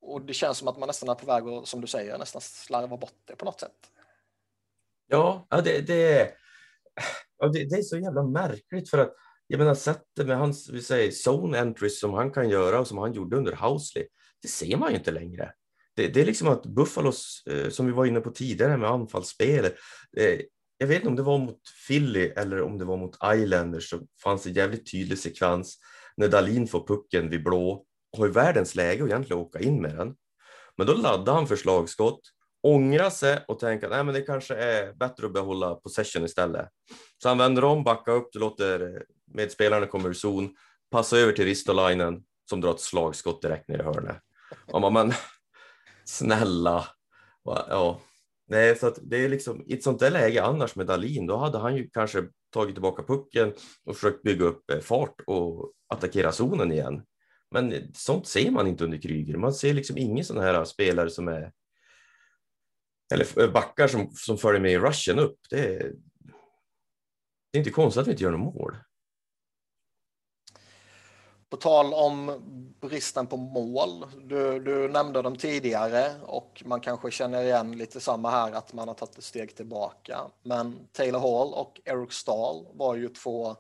[0.02, 2.42] Och det känns som att man nästan är på väg att, som du säger, nästan
[2.42, 3.92] slarva bort det på något sätt.
[5.08, 6.34] Ja, det, det,
[7.40, 9.14] det, det är så jävla märkligt för att
[9.48, 12.98] jag menar sättet med hans vi säger, zone entries som han kan göra och som
[12.98, 14.08] han gjorde under Housley,
[14.42, 15.54] det ser man ju inte längre.
[15.96, 19.76] Det, det är liksom att Buffalos, eh, som vi var inne på tidigare med anfallsspelet,
[20.18, 20.40] eh,
[20.78, 24.00] jag vet inte om det var mot Philly eller om det var mot Islanders så
[24.24, 25.78] fanns det jävligt tydlig sekvens
[26.18, 29.96] när Dalin får pucken vid blå och har världens läge att egentligen åka in med
[29.96, 30.16] den.
[30.78, 32.20] Men då laddar han för slagskott,
[32.64, 36.70] ångrar sig och tänker att Nej, men det kanske är bättre att behålla possession istället.
[37.24, 40.56] Så han vänder om, backar upp, låter medspelarna komma ur zon,
[40.92, 44.18] passar över till Ristolainen som drar ett slagskott direkt ner i hörnet.
[44.74, 45.14] Man, men
[46.06, 46.86] snälla.
[47.44, 48.02] Ja,
[48.52, 51.38] Nej, så att det är liksom i ett sånt där läge annars med Dalin, då
[51.38, 53.54] hade han ju kanske tagit tillbaka pucken
[53.86, 57.04] och försökt bygga upp eh, fart och attackera zonen igen.
[57.52, 59.38] Men sånt ser man inte under Kryger.
[59.38, 61.52] Man ser liksom ingen sån här spelare som är
[63.14, 65.40] eller eh, backar som, som följer med i rushen upp.
[65.50, 65.94] Det är,
[67.52, 68.76] det är inte konstigt att vi inte gör något mål.
[71.52, 72.42] På tal om
[72.82, 78.30] bristen på mål, du, du, nämnde dem tidigare och man kanske känner igen lite samma
[78.30, 80.20] här att man har tagit ett steg tillbaka.
[80.44, 83.56] Men Taylor Hall och Eric Stahl var ju två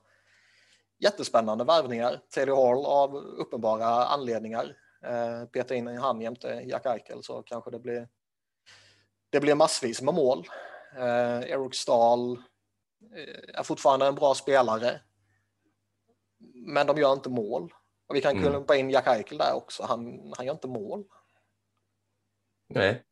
[0.99, 2.21] jättespännande värvningar.
[2.29, 4.75] Taylor Hall av uppenbara anledningar.
[5.05, 8.07] Eh, peta in han jämte Jack Eichel så kanske det blir,
[9.29, 10.47] det blir massvis med mål.
[10.97, 12.31] Eh, Eric Stahl
[13.15, 15.01] eh, är fortfarande en bra spelare.
[16.53, 17.73] Men de gör inte mål.
[18.11, 18.51] Och vi kan mm.
[18.51, 19.83] klumpa in Jack Eichel där också.
[19.83, 21.03] Han, han gör inte mål.
[22.69, 23.03] Nej.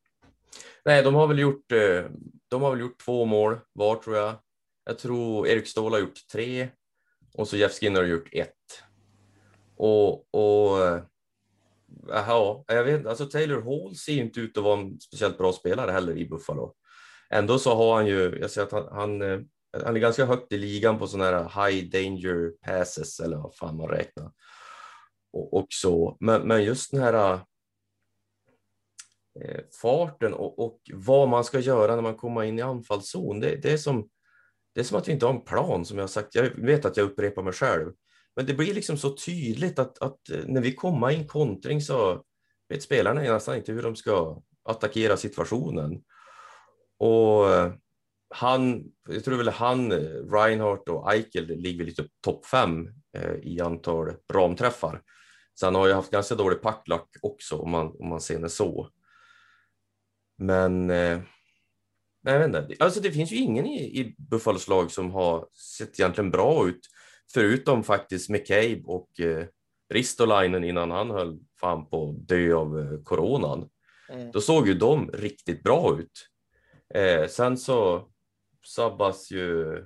[0.84, 1.72] Nej, de har väl gjort.
[1.72, 2.04] Eh,
[2.48, 4.34] de har väl gjort två mål var tror jag.
[4.84, 6.68] Jag tror Erik Ståhl har gjort tre
[7.34, 8.82] och så Jeff Skinner har gjort ett.
[9.76, 11.00] Och, och
[12.08, 15.90] ja, jag vet alltså Taylor Hall ser inte ut att vara en speciellt bra spelare
[15.90, 16.74] heller i Buffalo.
[17.30, 19.40] Ändå så har han ju, jag ser att han, han, eh,
[19.84, 23.76] han är ganska högt i ligan på sådana här high danger passes eller vad fan
[23.76, 24.30] man räknar
[25.32, 26.16] och, och så.
[26.20, 27.34] Men, men just den här
[29.40, 33.56] eh, farten och, och, vad man ska göra när man kommer in i anfallszon, det,
[33.56, 34.08] det, är som,
[34.74, 36.34] det är som att vi inte har en plan som jag har sagt.
[36.34, 37.92] Jag vet att jag upprepar mig själv,
[38.36, 41.80] men det blir liksom så tydligt att, att eh, när vi kommer i en kontring
[41.80, 42.24] så
[42.68, 46.02] vet spelarna nästan inte hur de ska attackera situationen.
[46.98, 47.72] Och eh,
[48.34, 49.98] han, jag tror väl han, eh,
[50.32, 55.02] Reinhardt och Eichel ligger lite topp fem eh, i antal ramträffar.
[55.60, 58.48] Så han har ju haft ganska dålig packlack också om man, om man ser det
[58.48, 58.88] så.
[60.38, 61.20] Men eh,
[62.22, 62.84] jag vet inte.
[62.84, 66.80] Alltså det finns ju ingen i, i Buffalos lag som har sett egentligen bra ut,
[67.34, 69.46] förutom faktiskt McCabe och eh,
[69.90, 73.68] Ristolainen innan han höll fan på att dö av eh, coronan.
[74.10, 74.30] Mm.
[74.30, 76.28] Då såg ju de riktigt bra ut.
[76.94, 78.08] Eh, sen så
[78.66, 79.76] sabbas ju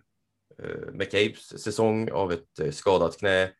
[0.62, 3.50] eh, McCabes säsong av ett eh, skadat knä.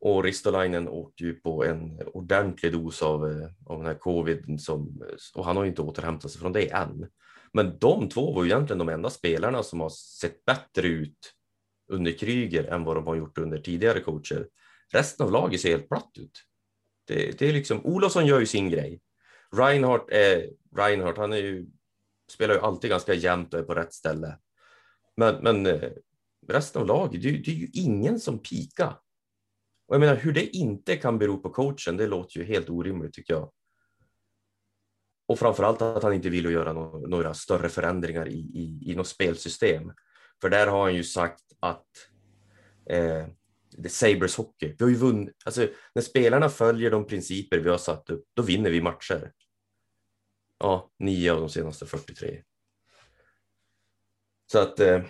[0.00, 5.02] Och Ristolainen åkte ju på en ordentlig dos av, eh, av den här covid som,
[5.34, 7.06] och han har ju inte återhämtat sig från det än.
[7.52, 11.32] Men de två var ju egentligen de enda spelarna som har sett bättre ut
[11.88, 14.48] under Kryger än vad de har gjort under tidigare coacher.
[14.92, 16.42] Resten av laget ser helt platt ut.
[17.06, 19.00] Det, det är liksom, Olofsson gör ju sin grej.
[19.56, 21.66] Reinhardt är Reinhardt, han är ju,
[22.30, 24.38] spelar ju alltid ganska jämnt och är på rätt ställe.
[25.16, 25.90] Men, men eh,
[26.48, 28.96] resten av laget, det, det är ju ingen som pika.
[29.86, 33.12] Och jag menar hur det inte kan bero på coachen, det låter ju helt orimligt
[33.14, 33.52] tycker jag.
[35.28, 36.72] Och framförallt att han inte vill göra
[37.08, 39.92] några större förändringar i, i, i något spelsystem.
[40.40, 41.86] För där har han ju sagt att
[42.90, 43.26] eh,
[43.70, 44.74] det är Sabres hockey.
[44.78, 48.42] Vi har ju vunnit, alltså när spelarna följer de principer vi har satt upp, då
[48.42, 49.32] vinner vi matcher.
[50.58, 52.42] Ja, nio av de senaste 43.
[54.52, 55.02] Så att eh,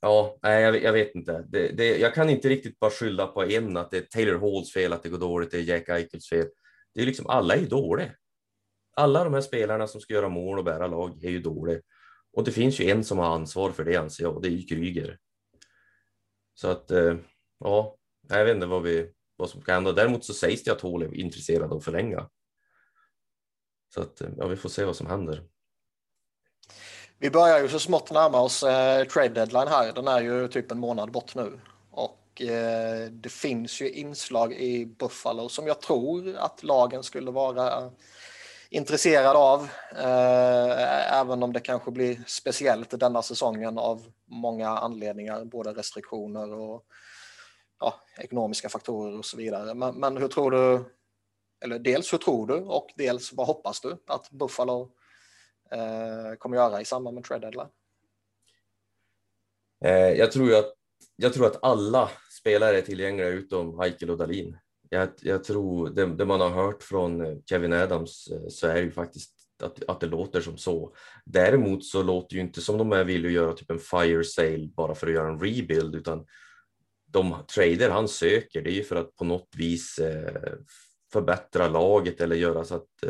[0.00, 1.44] ja, nej, jag, jag vet inte.
[1.48, 4.72] Det, det, jag kan inte riktigt bara skylla på en att det är Taylor Halls
[4.72, 6.46] fel att det går dåligt, det är Jack Eichels fel.
[6.94, 8.10] Det är liksom alla är ju dåliga.
[8.96, 11.80] Alla de här spelarna som ska göra mål och bära lag är ju dåliga.
[12.32, 14.52] Och det finns ju en som har ansvar för det anser jag och det är
[14.52, 15.18] ju Kryger.
[16.54, 17.16] Så att eh,
[17.58, 17.96] ja,
[18.28, 19.92] jag vet inte vad, vi, vad som kan hända.
[19.92, 22.28] Däremot så sägs det att Hall är intresserad av att förlänga.
[23.94, 25.44] Så att eh, ja, vi får se vad som händer.
[27.20, 29.92] Vi börjar ju så smått närma oss eh, trade deadline här.
[29.92, 31.60] Den är ju typ en månad bort nu.
[31.90, 37.90] Och eh, det finns ju inslag i Buffalo som jag tror att lagen skulle vara
[38.70, 39.68] intresserad av.
[39.96, 46.84] Eh, även om det kanske blir speciellt denna säsongen av många anledningar, både restriktioner och
[47.80, 49.74] ja, ekonomiska faktorer och så vidare.
[49.74, 50.84] Men, men hur tror du,
[51.64, 54.90] eller dels hur tror du och dels vad hoppas du att Buffalo
[55.70, 57.68] Eh, kommer göra i samband med trade deadline?
[59.84, 60.74] Eh, jag, tror att,
[61.16, 64.56] jag tror att alla spelare är tillgängliga utom Heikel och Dalin.
[64.88, 68.80] Jag, jag tror det, det, man har hört från Kevin Adams eh, så är det
[68.80, 70.94] ju faktiskt att, att det låter som så.
[71.24, 74.24] Däremot så låter det ju inte som de är villiga att göra typ en fire
[74.24, 76.26] sale bara för att göra en rebuild utan
[77.06, 80.52] de trader han söker det är ju för att på något vis eh,
[81.12, 83.04] förbättra laget eller göra så att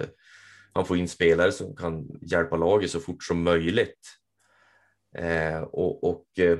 [0.79, 3.99] han får in spelare som kan hjälpa laget så fort som möjligt.
[5.17, 6.59] Eh, och, och eh,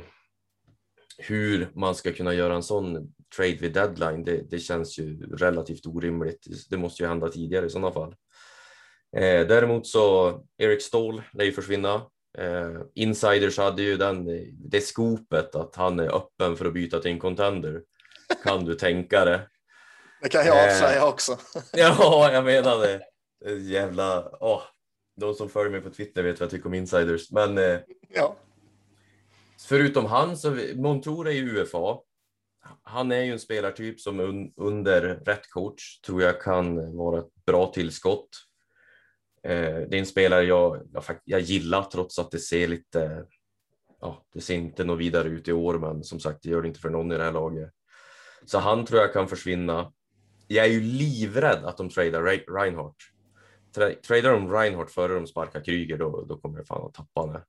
[1.19, 5.87] hur man ska kunna göra en sån trade vid deadline, det, det, känns ju relativt
[5.87, 6.47] orimligt.
[6.71, 8.15] Det måste ju hända tidigare i sådana fall.
[9.17, 11.95] Eh, däremot så Erik Ståhl lär ju försvinna.
[12.39, 14.27] Eh, insiders hade ju den,
[14.71, 17.83] det skopet att han är öppen för att byta till en contender.
[18.45, 19.49] Kan du tänka det?
[20.23, 21.39] Det kan jag avslöja eh, också.
[21.73, 23.01] ja, jag menar det.
[23.47, 24.63] Jävla, åh,
[25.17, 27.31] de som följer mig på Twitter vet vad jag tycker om insiders.
[27.31, 28.37] Men eh, ja.
[29.69, 31.99] förutom han så Montour är ju UFA.
[32.83, 37.45] Han är ju en spelartyp som un, under rätt coach tror jag kan vara ett
[37.47, 38.29] bra tillskott.
[39.43, 43.25] Eh, det är en spelare jag, jag, jag gillar trots att det ser lite,
[44.01, 46.69] ja, det ser inte något vidare ut i år, men som sagt, det gör det
[46.69, 47.71] inte för någon i det här laget.
[48.45, 49.93] Så han tror jag kan försvinna.
[50.47, 52.97] Jag är ju livrädd att de tradar Reinhardt
[54.07, 57.45] tradar de Reinhardt före de sparkar Kryger då, då kommer jag fan att tappa det.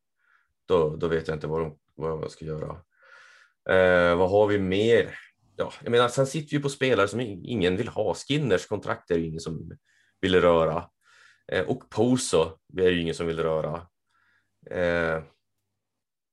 [0.65, 2.71] Då, då vet jag inte vad, de, vad jag ska göra.
[3.69, 5.15] Eh, vad har vi mer?
[5.55, 8.13] Ja, jag menar, sen sitter vi på spelare som ingen vill ha.
[8.13, 9.71] Skinners kontrakt är ju ingen som
[10.21, 10.89] vill röra.
[11.51, 13.87] Eh, och Poso är ju ingen som vill röra.
[14.71, 15.23] Eh,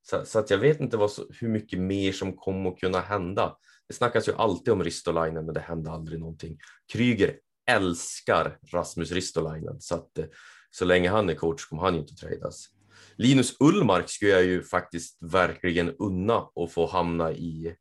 [0.02, 3.56] så, så, att jag vet inte vad, hur mycket mer som kommer att kunna hända.
[3.88, 6.58] Det snackas ju alltid om Ristolainen, men det händer aldrig någonting.
[6.92, 10.26] Kryger älskar Rasmus Ristolainen så att eh,
[10.70, 12.68] så länge han är coach kommer han inte att tradas.
[13.16, 17.76] Linus Ullmark skulle jag ju faktiskt verkligen unna och få hamna i,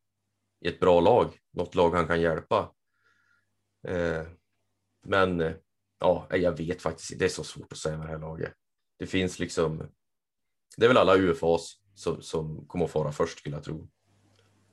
[0.65, 2.71] i ett bra lag, något lag han kan hjälpa.
[3.87, 4.23] Eh,
[5.07, 5.53] men eh,
[5.99, 8.53] ja, jag vet faktiskt det är så svårt att säga med det här laget.
[8.99, 9.91] Det finns liksom,
[10.77, 13.89] det är väl alla UFAs som, som kommer att fara först skulle jag tro.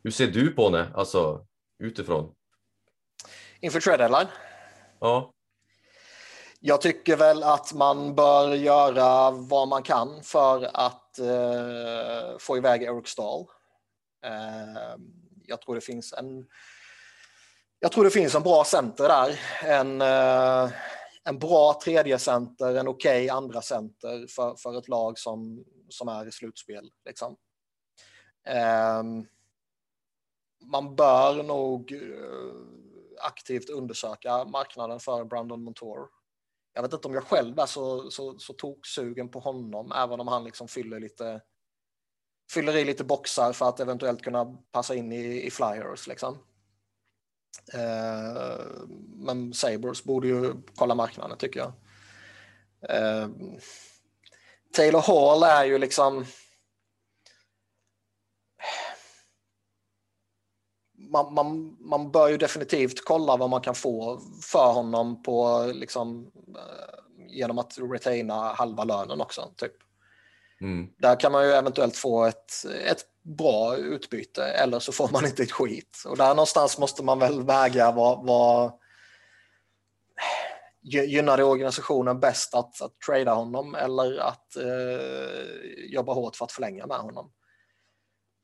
[0.05, 1.47] Hur ser du på det, alltså
[1.79, 2.35] utifrån?
[3.61, 4.29] Inför trade deadline?
[5.03, 5.33] Ja.
[6.61, 12.83] Jag tycker väl att man bör göra vad man kan för att eh, få iväg
[12.83, 13.47] Eric Stahl.
[14.25, 14.97] Eh,
[15.45, 16.47] jag tror det finns en
[17.81, 19.41] jag tror det finns en bra center där.
[19.65, 20.73] En, eh,
[21.25, 26.09] en bra tredje center, en okej okay andra center för, för ett lag som, som
[26.09, 26.91] är i slutspel.
[27.05, 27.37] Liksom.
[28.47, 29.27] Ehm,
[30.65, 32.92] man bör nog eh,
[33.23, 36.09] aktivt undersöka marknaden för Brandon Montour.
[36.75, 40.29] Jag vet inte om jag själv är så, så, så toksugen på honom, även om
[40.29, 41.41] han liksom fyller lite
[42.51, 46.07] fyller i lite boxar för att eventuellt kunna passa in i, i flyers.
[46.07, 46.39] Liksom.
[47.75, 48.67] Eh,
[49.17, 51.73] men Sabres borde ju kolla marknaden tycker jag.
[52.89, 53.29] Eh,
[54.73, 56.25] Taylor Hall är ju liksom
[61.11, 66.31] man, man, man bör ju definitivt kolla vad man kan få för honom på liksom,
[66.57, 69.53] eh, genom att retaina halva lönen också.
[69.57, 69.73] Typ.
[70.61, 70.89] Mm.
[70.99, 72.53] Där kan man ju eventuellt få ett,
[72.87, 76.03] ett bra utbyte eller så får man inte ett skit.
[76.07, 78.73] Och där någonstans måste man väl väga vad, vad
[80.83, 86.53] gynnar det organisationen bäst att, att trada honom eller att eh, jobba hårt för att
[86.53, 87.31] förlänga med honom.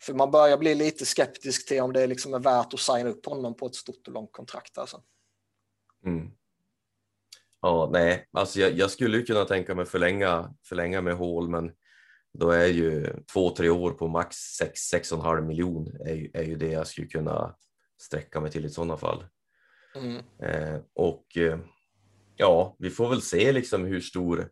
[0.02, 3.26] För man börjar bli lite skeptisk till om det liksom är värt att signa upp
[3.26, 4.78] honom på ett stort och långt kontrakt.
[4.78, 5.02] Alltså.
[6.04, 6.30] Mm.
[7.60, 11.72] Ja, nej, alltså jag, jag skulle kunna tänka mig förlänga, förlänga med hål, men
[12.32, 16.86] Då är ju två, tre år på max 6-6,5 miljon är, är ju det jag
[16.86, 17.56] skulle kunna
[18.00, 19.24] sträcka mig till i sådana fall.
[19.96, 20.22] Mm.
[20.42, 21.58] Eh, och eh,
[22.36, 24.50] ja, vi får väl se liksom hur stor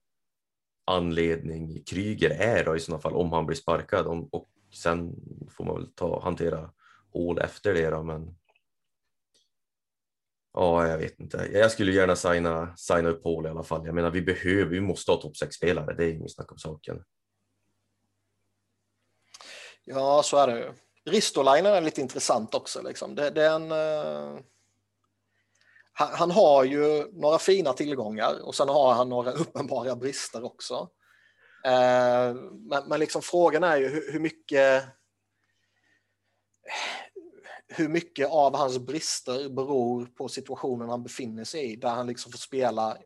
[0.86, 5.14] anledning Kryger är då, i sådana fall om han blir sparkad om, och sen
[5.51, 6.71] får man väl ta, hantera
[7.12, 8.37] hål efter det då, men
[10.57, 11.49] Ja, jag vet inte.
[11.53, 13.87] Jag skulle gärna signa, signa upp Paul i alla fall.
[13.87, 15.95] Jag menar, vi behöver, vi måste ha topp 6-spelare.
[15.95, 17.05] Det är inget snack om saken.
[19.85, 20.73] Ja, så är det ju.
[21.05, 22.83] Ristolainen är lite intressant också.
[22.83, 23.14] Liksom.
[23.14, 24.41] Det, det är en, uh...
[25.93, 30.89] han, han, har ju några fina tillgångar och sen har han några uppenbara brister också.
[31.67, 34.85] Eh, men, men liksom frågan är ju hur, hur mycket
[37.69, 42.33] hur mycket av hans brister beror på situationen han befinner sig i, där han liksom
[42.33, 42.99] får spela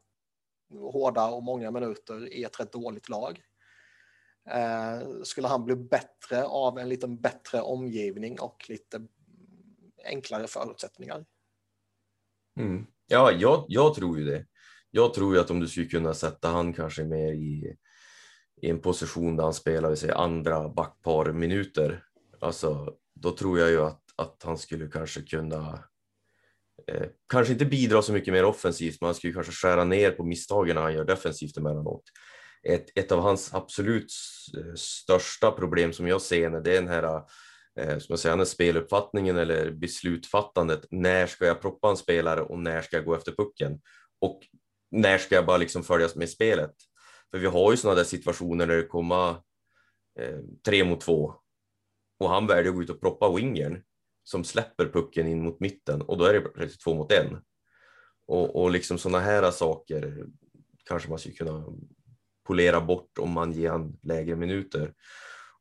[0.71, 3.41] hårda och många minuter i ett rätt dåligt lag.
[4.51, 9.07] Eh, skulle han bli bättre av en lite bättre omgivning och lite
[10.05, 11.25] enklare förutsättningar?
[12.59, 12.87] Mm.
[13.07, 14.47] Ja, jag, jag tror ju det.
[14.91, 17.77] Jag tror ju att om du skulle kunna sätta han kanske mer i,
[18.63, 22.05] i en position där han spelar sig andra backpar minuter,
[22.41, 25.85] alltså då tror jag ju att att han skulle kanske kunna
[26.89, 30.25] eh, kanske inte bidra så mycket mer offensivt, men han skulle kanske skära ner på
[30.25, 32.03] misstagen han gör defensivt emellanåt.
[32.63, 34.13] Ett, ett av hans absolut
[34.57, 37.23] eh, största problem som jag ser det är den här
[37.81, 40.85] eh, som jag säger, speluppfattningen eller beslutfattandet.
[40.91, 43.81] När ska jag proppa en spelare och när ska jag gå efter pucken?
[44.21, 44.41] Och
[44.91, 46.75] när ska jag bara liksom följas med spelet?
[47.31, 49.31] För vi har ju sådana där situationer där det kommer
[50.19, 51.35] eh, tre mot två
[52.19, 53.83] och han väljer att gå ut och proppa wingern
[54.25, 57.39] som släpper pucken in mot mitten och då är det två mot en.
[58.27, 60.27] Och, och liksom sådana här saker
[60.85, 61.65] kanske man skulle kunna
[62.47, 64.95] polera bort om man ger han lägre minuter.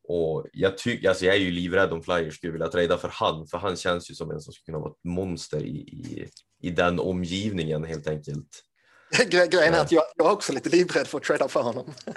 [0.03, 3.47] Och jag, tycker, alltså jag är ju livrädd om Flyers skulle vilja träda för han,
[3.47, 6.30] för han känns ju som en som skulle kunna vara ett monster i, i,
[6.61, 8.63] i den omgivningen helt enkelt.
[9.30, 11.93] Grejen är att jag, jag är också lite livrädd för att trada för honom.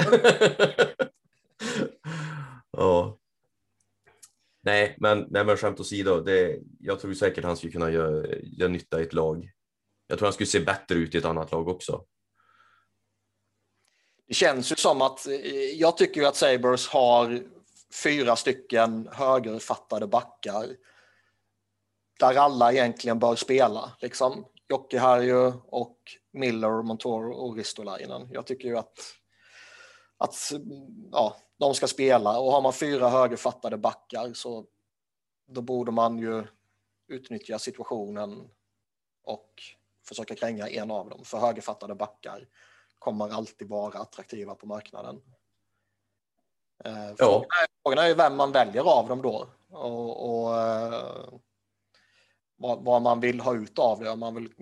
[2.70, 3.18] ja,
[4.64, 8.68] Nej, men, nej, men skämt åsido, det, jag tror säkert han skulle kunna göra, göra
[8.68, 9.50] nytta i ett lag.
[10.06, 12.04] Jag tror han skulle se bättre ut i ett annat lag också.
[14.28, 15.26] Det känns ju som att
[15.74, 17.42] jag tycker att Sabres har
[18.02, 20.76] fyra stycken högerfattade backar
[22.18, 23.92] där alla egentligen bör spela.
[24.00, 24.44] Liksom.
[24.68, 25.98] Jocke Harju och
[26.32, 28.28] Miller, Montoro och Ristolainen.
[28.32, 28.98] Jag tycker ju att,
[30.16, 30.34] att
[31.12, 34.66] ja, de ska spela och har man fyra högerfattade backar så
[35.46, 36.44] då borde man ju
[37.08, 38.50] utnyttja situationen
[39.22, 39.62] och
[40.08, 41.24] försöka kränga en av dem.
[41.24, 42.48] För högerfattade backar
[42.98, 45.22] kommer alltid vara attraktiva på marknaden.
[46.84, 47.44] Eh, ja.
[47.82, 51.28] frågan, är, ju vem man väljer av dem då och, och eh,
[52.56, 54.10] vad, vad, man vill ha ut av det.
[54.10, 54.52] Om man vill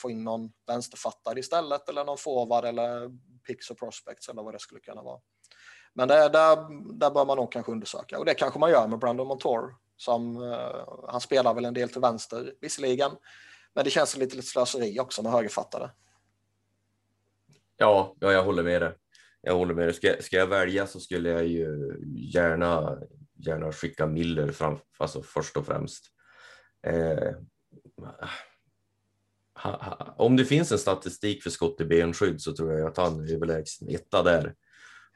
[0.00, 3.10] få in någon vänsterfattare istället eller någon forward eller
[3.46, 5.20] picks och prospects eller vad det skulle kunna vara.
[5.94, 6.56] Men det, där,
[6.98, 10.36] där bör man nog kanske undersöka och det kanske man gör med Brandon Montour som
[10.36, 13.10] uh, han spelar väl en del till vänster visserligen.
[13.74, 15.90] Men det känns lite, lite slöseri också med högerfattare.
[17.76, 18.92] Ja, ja, jag håller med dig.
[19.42, 19.94] Jag håller med dig.
[19.94, 21.96] Ska, ska jag välja så skulle jag ju
[22.34, 22.98] gärna,
[23.34, 26.04] gärna skicka Miller fram, alltså först och främst.
[26.86, 27.34] Eh,
[30.16, 33.34] om det finns en statistik för skott i benskydd så tror jag att han är
[33.34, 34.54] överlägsen etta där.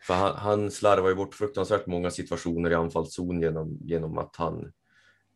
[0.06, 4.72] För han, han slarvar ju bort fruktansvärt många situationer i anfallszon genom, genom att han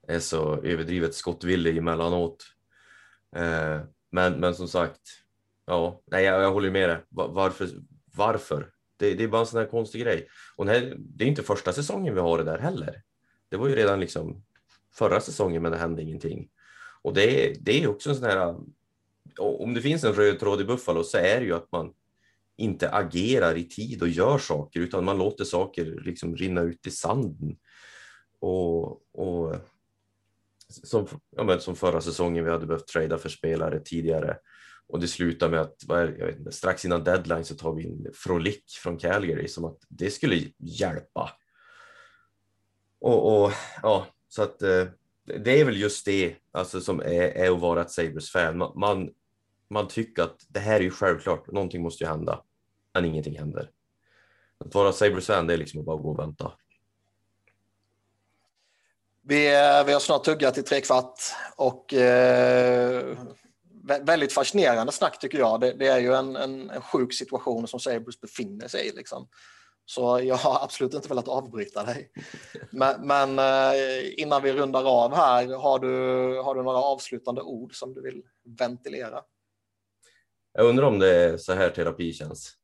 [0.08, 2.44] är så överdrivet skottvillig emellanåt.
[3.36, 3.80] Eh,
[4.10, 5.00] men, men som sagt,
[5.66, 6.98] ja, nej, jag, jag håller med dig.
[7.08, 7.68] Varför?
[8.18, 8.70] varför?
[8.96, 10.28] Det, det, är bara en sån här konstig grej.
[10.56, 13.02] Och här, det är inte första säsongen vi har det där heller.
[13.48, 14.44] Det var ju redan liksom
[14.94, 16.48] förra säsongen, men det hände ingenting.
[17.02, 18.56] Och det, det är också en sån här.
[19.38, 21.92] Om det finns en röd tråd i Buffalo så är det ju att man
[22.56, 26.90] inte agerar i tid och gör saker utan man låter saker liksom rinna ut i
[26.90, 27.56] sanden.
[28.40, 29.56] Och, och
[30.68, 34.36] som, ja, men som förra säsongen, vi hade behövt trada för spelare tidigare
[34.88, 37.74] och det slutar med att vad är, jag vet inte, strax innan deadline så tar
[37.74, 41.30] vi in Frolic från Calgary som att det skulle hjälpa.
[43.00, 43.52] Och, och
[43.82, 44.84] ja, så att eh,
[45.24, 48.58] det är väl just det alltså, som är, är att vara ett Sabres-fan.
[48.58, 49.10] Man, man,
[49.70, 52.42] man, tycker att det här är ju självklart, någonting måste ju hända
[52.94, 53.70] men ingenting händer.
[54.58, 56.52] Att vara Sabres-fan, det är liksom att bara gå och vänta.
[59.22, 61.20] Vi, eh, vi har snart tuggat i tre kvart
[61.56, 63.18] och eh,
[64.00, 65.60] väldigt fascinerande snack tycker jag.
[65.60, 68.92] Det, det är ju en, en, en, sjuk situation som Sabres befinner sig i.
[68.96, 69.28] Liksom.
[69.84, 72.10] Så jag har absolut inte velat avbryta dig.
[72.70, 75.88] Men, men eh, innan vi rundar av här, har du,
[76.42, 78.22] har du några avslutande ord som du vill
[78.58, 79.22] ventilera?
[80.58, 82.54] Jag undrar om det är så här terapi känns.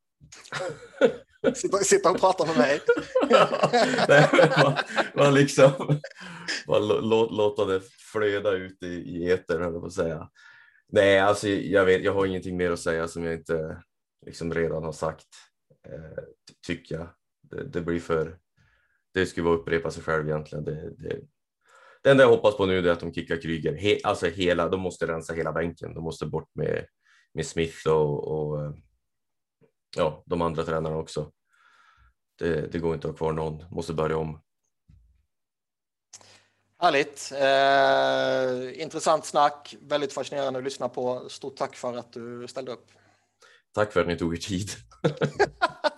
[1.55, 2.80] Sitta, sitta och prata med mig.
[4.09, 4.28] Nej,
[4.62, 4.74] man,
[5.14, 5.70] man liksom
[6.66, 7.80] bara lå, låta det
[8.12, 10.28] flöda ut i, i etern, höll jag på att säga.
[10.88, 13.82] Nej, alltså jag, vet, jag har ingenting mer att säga som jag inte
[14.26, 15.28] liksom redan har sagt,
[15.88, 16.24] eh,
[16.66, 17.09] tycker jag.
[17.42, 18.38] Det, det, blir för...
[19.14, 20.64] Det skulle vara upprepa sig själv egentligen.
[20.64, 21.20] Det, det,
[22.03, 24.80] det enda jag hoppas på nu är att de kickar Kryger, He, alltså hela, de
[24.80, 25.95] måste rensa hela bänken.
[25.95, 26.86] De måste bort med,
[27.35, 28.74] med Smith och, och
[29.97, 31.32] ja, de andra tränarna också.
[32.39, 34.41] Det, det går inte att ha kvar någon, måste börja om.
[36.78, 37.32] Härligt.
[37.32, 41.28] Eh, intressant snack, väldigt fascinerande att lyssna på.
[41.28, 42.87] Stort tack för att du ställde upp.
[43.72, 44.70] Tack för att ni tog er tid.